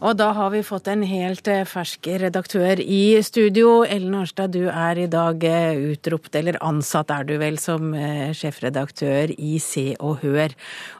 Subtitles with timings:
[0.00, 3.82] Og da har vi fått en helt eh, fersk redaktør i studio.
[3.84, 8.30] Ellen Arnstad, du er i dag eh, utropt, eller ansatt er du vel, som eh,
[8.36, 10.54] sjefredaktør i Se og Hør.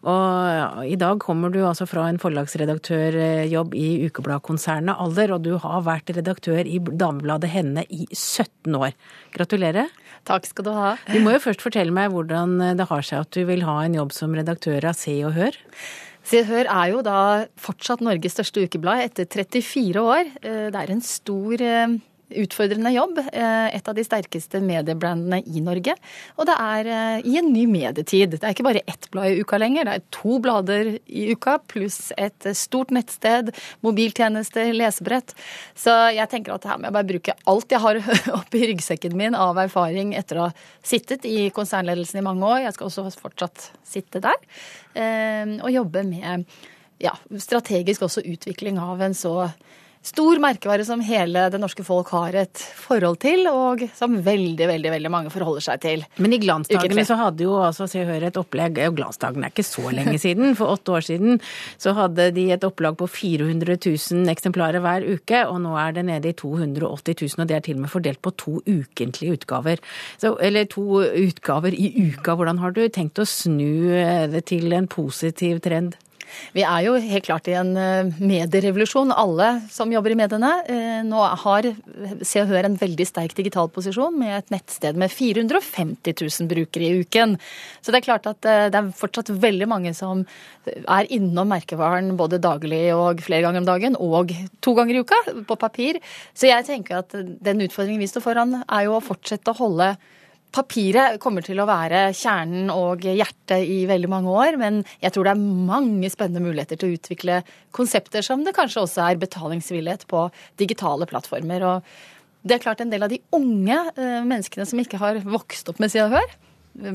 [0.05, 5.81] Og i dag kommer du altså fra en forlagsredaktørjobb i ukebladkonsernet Alder, og du har
[5.89, 8.93] vært redaktør i damebladet Henne i 17 år.
[9.33, 9.89] Gratulerer.
[10.29, 10.93] Takk skal du ha.
[11.09, 13.97] Du må jo først fortelle meg hvordan det har seg at du vil ha en
[13.97, 15.57] jobb som redaktør av Se og Hør.
[16.31, 17.21] Se Hør er jo da
[17.59, 20.29] fortsatt Norges største ukeblad etter 34 år.
[20.45, 21.97] Eh, det er en stor eh,
[22.43, 23.19] utfordrende jobb.
[23.19, 25.95] Eh, et av de sterkeste mediebrandene i Norge.
[26.37, 26.91] Og det er
[27.27, 28.37] i en ny medietid.
[28.37, 31.59] Det er ikke bare ett blad i uka lenger, det er to blader i uka
[31.71, 33.53] pluss et stort nettsted,
[33.87, 35.35] mobiltjenester, lesebrett.
[35.79, 38.01] Så jeg tenker at her må jeg bare bruke alt jeg har
[38.41, 40.53] oppi ryggsekken min av erfaring etter å ha
[40.87, 42.65] sittet i konsernledelsen i mange år.
[42.67, 44.39] Jeg skal også fortsatt sitte der.
[45.61, 46.47] Og jobbe med
[47.01, 49.35] ja, strategisk også utvikling av en så
[50.03, 54.93] stor merkevare som hele det norske folk har et forhold til, og som veldig veldig,
[54.95, 56.05] veldig mange forholder seg til.
[56.23, 59.55] Men i glansdagene så hadde jo altså Se og Hør et opplegg og Glansdagene er
[59.55, 60.57] ikke så lenge siden.
[60.59, 61.41] For åtte år siden
[61.81, 66.07] så hadde de et opplag på 400 000 eksemplarer hver uke, og nå er det
[66.09, 69.85] nede i 280 000, og det er til og med fordelt på to ukentlige utgaver.
[70.21, 72.39] Så, eller to utgaver i uka.
[72.39, 73.91] Hvordan har du tenkt å snu
[74.33, 75.99] det til en positiv trend?
[76.57, 80.51] Vi er jo helt klart i en eh, medierevolusjon, alle som jobber i mediene.
[80.71, 81.69] Eh, nå har
[82.27, 86.89] Se og Hør en veldig sterk digital posisjon med et nettsted med 450 000 brukere
[86.89, 87.37] i uken.
[87.81, 90.25] Så det er klart at eh, det er fortsatt veldig mange som
[90.69, 94.35] er innom merkevaren både daglig og flere ganger om dagen, og
[94.65, 96.01] to ganger i uka på papir.
[96.35, 99.95] Så jeg tenker at den utfordringen vi står foran, er jo å fortsette å holde
[100.51, 105.29] Papiret kommer til å være kjernen og hjertet i veldig mange år, men jeg tror
[105.29, 107.41] det er mange spennende muligheter til å utvikle
[107.77, 110.25] konsepter som det kanskje også er betalingsvillighet på
[110.59, 111.67] digitale plattformer.
[111.71, 115.71] Og det er klart en del av de unge eh, menneskene som ikke har vokst
[115.71, 116.35] opp med Se og Hør,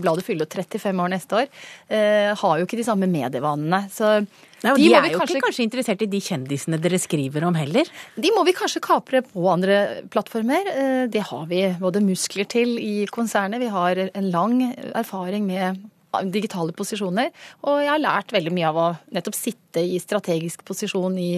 [0.03, 1.47] bladet fyller 35 år neste år,
[1.87, 3.85] eh, har jo ikke de samme medievanene.
[3.93, 4.17] Så
[4.65, 5.37] Nei, de, de er jo kanskje...
[5.37, 7.89] ikke kanskje interessert i de kjendisene dere skriver om heller?
[8.17, 9.79] De må vi kanskje kapre på andre
[10.13, 10.69] plattformer.
[10.73, 13.61] Eh, det har vi både muskler til i konsernet.
[13.61, 15.83] Vi har en lang erfaring med
[16.31, 17.31] digitale posisjoner.
[17.65, 21.33] Og jeg har lært veldig mye av å nettopp sitte i strategisk posisjon i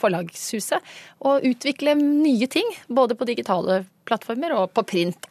[0.00, 0.92] forlagshuset
[1.28, 2.68] og utvikle nye ting.
[2.88, 5.30] Både på digitale plattformer og på print.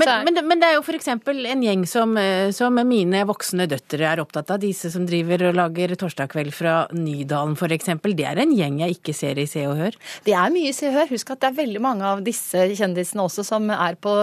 [0.00, 1.08] Men, men, men, det er jo f.eks.
[1.08, 4.60] en gjeng som, eh, som, mine voksne døtre er opptatt av.
[4.62, 7.92] Disse som driver og lager Torsdag fra Nydalen f.eks.
[8.02, 9.98] Det er en gjeng jeg ikke ser i Se og Hør?
[10.26, 11.12] Det er mye i Se og Hør.
[11.12, 14.16] Husk at det er veldig mange av disse kjendisene også som er på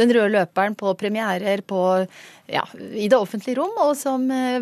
[0.00, 1.82] den røde løperen, på premierer, på
[2.46, 2.62] ja,
[2.92, 4.56] i det offentlige rom, og som eh,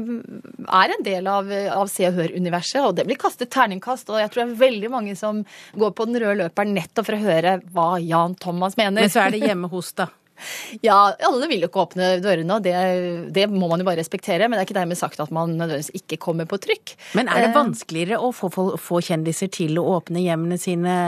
[0.65, 2.81] er en del av, av Se og Hør-universet.
[2.85, 5.43] Og det blir kastet terningkast, og jeg tror det er veldig mange som
[5.77, 9.03] går på den røde løperen nettopp for å høre hva Jan Thomas mener.
[9.03, 10.09] Men så er det hjemme hos, da?
[10.85, 12.75] Ja, alle vil jo ikke åpne dørene, og det,
[13.35, 14.49] det, må man jo bare respektere.
[14.49, 16.95] Men det er ikke dermed sagt at man nødvendigvis ikke kommer på trykk.
[17.19, 20.99] Men er det eh, vanskeligere å få, få, få kjendiser til å åpne hjemmene sine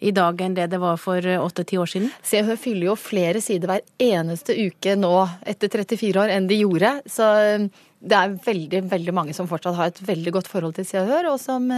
[0.00, 2.10] i dag enn det det var for åtte-ti år siden?
[2.24, 5.14] Se og Hør fyller jo flere sider hver eneste uke nå
[5.48, 6.96] etter 34 år enn de gjorde.
[7.10, 7.70] Så eh,
[8.02, 11.10] det er veldig veldig mange som fortsatt har et veldig godt forhold til Se og
[11.12, 11.68] Hør, og som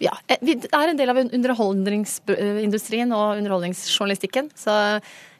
[0.00, 4.50] eh, Det er en del av underholdningsindustrien og underholdningsjournalistikken.
[4.56, 4.72] Så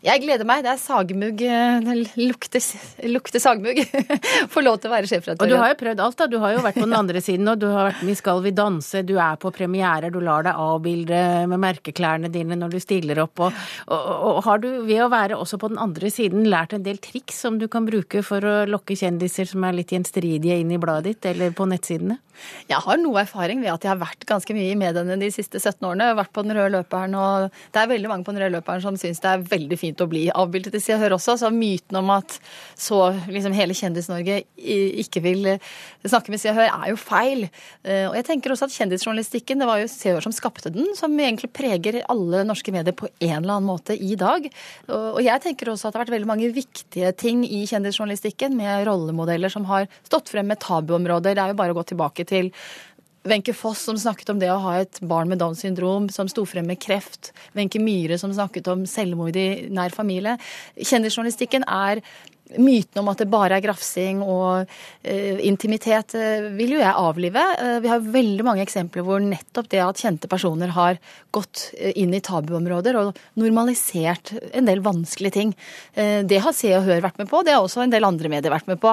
[0.02, 0.64] jeg gleder meg.
[0.64, 1.42] Det er sagmugg.
[1.46, 2.64] Eh, det lukter,
[3.06, 3.78] lukter sagmugg.
[4.52, 5.46] Får lov til å være sjefredaktør.
[5.46, 6.26] Og du har jo prøvd alt, da.
[6.32, 8.42] Du har jo vært på den andre siden, og du har vært med i Skal
[8.42, 12.80] vi danse, du er på premierer, du lar deg avbilde med merkeklærne dine når du
[12.82, 13.44] stiller opp.
[13.46, 16.86] Og, og, og, har du ved å være også på den andre siden lært en
[16.86, 20.74] del triks som du kan bruke for å lokke kjendiser som er litt gjenstridige inn
[20.74, 22.18] i bladet ditt, eller på nettsidene?
[22.66, 25.60] Jeg har noe erfaring ved at jeg har vært ganske mye i mediene de siste
[25.60, 26.10] 17 årene.
[26.18, 28.98] Vært på den røde løperen, og det er veldig mange på den røde løperen som
[29.00, 31.38] syns det er veldig fint å bli avbildet i Se Hør også.
[31.40, 32.38] Så myten om at
[32.78, 34.42] så liksom hele Kjendis-Norge
[35.02, 35.50] ikke vil
[36.04, 37.46] snakke med Se Hør, er jo feil.
[37.82, 40.92] Eh, og jeg tenker også at kjendisjournalistikken, det var jo Se Hør som skapte den,
[40.98, 44.48] som egentlig preger alle norske medier på en eller annen måte i dag.
[44.92, 48.86] Og jeg tenker også at det har vært veldig mange viktige ting i kjendisjournalistikken, med
[48.88, 51.36] rollemodeller som har stått frem med tabuområder.
[51.36, 52.50] Det er jo bare å gå tilbake til
[53.22, 56.44] Wenche Foss som snakket om det å ha et barn med Downs syndrom, som sto
[56.48, 57.30] frem med kreft.
[57.54, 60.38] Wenche Myhre som snakket om selvmord i nær familie.
[60.76, 62.02] Kjendisjournalistikken er
[62.58, 67.44] myten om at det bare er grafsing og uh, intimitet, uh, vil jo jeg avlive.
[67.60, 71.00] Uh, vi har veldig mange eksempler hvor nettopp det at kjente personer har
[71.32, 75.54] gått inn i tabuområder og normalisert en del vanskelige ting.
[75.94, 78.52] Det har Se og Hør vært med på, det har også en del andre medier
[78.52, 78.92] vært med på.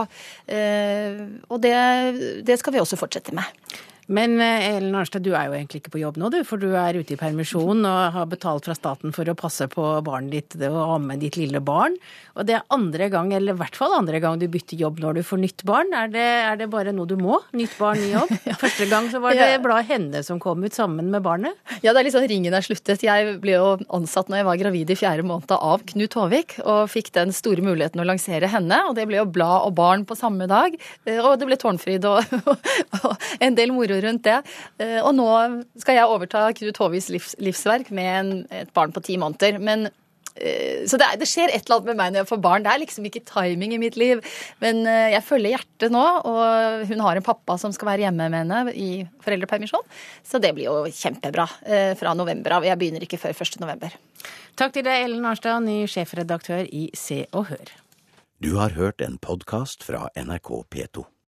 [1.50, 1.76] Og det,
[2.48, 3.44] det skal vi også fortsette med.
[4.10, 6.40] Men eh, Ellen Arnstad, du er jo egentlig ikke på jobb nå, du.
[6.48, 9.86] For du er ute i permisjon og har betalt fra staten for å passe på
[10.06, 11.98] barnet ditt og amme ditt lille barn.
[12.40, 15.20] Og det er andre gang, eller i hvert fall andre gang du bytter jobb når
[15.20, 15.94] du får nytt barn.
[15.94, 17.38] Er det, er det bare noe du må?
[17.54, 18.34] Nytt barn, ny jobb?
[18.64, 19.62] Første gang så var det ja.
[19.62, 21.58] bladet Henne som kom ut sammen med barnet.
[21.84, 23.06] Ja, det er liksom ringen er sluttet.
[23.06, 26.90] Jeg ble jo ansatt når jeg var gravid i fjerde måned av Knut Håvik, og
[26.92, 28.82] fikk den store muligheten å lansere henne.
[28.90, 30.74] Og det ble jo blad og barn på samme dag.
[31.06, 32.34] Eh, og det ble Tårnfrid og,
[33.04, 34.42] og en del moro rundt det.
[34.82, 35.30] Eh, og nå
[35.80, 39.60] skal jeg overta Knut Håvis livs, livsverk med en, et barn på ti måneder.
[39.64, 39.88] Men
[40.36, 42.66] eh, så det, det, skjer et eller annet med meg når jeg får barn.
[42.66, 44.24] Det er liksom ikke timing i mitt liv.
[44.64, 48.30] Men eh, jeg følger hjertet nå, og hun har en pappa som skal være hjemme
[48.30, 48.90] med henne i
[49.26, 49.86] foreldrepermisjon.
[50.26, 51.48] Så det blir jo kjempebra
[52.00, 52.68] fra november av.
[52.68, 53.60] Jeg begynner ikke før 1.
[53.64, 53.94] november.
[54.60, 57.78] Takk til deg, Ellen Arstad, ny sjefredaktør i Se og Hør.
[58.40, 61.10] Du har hørt en podkast fra NRK P2.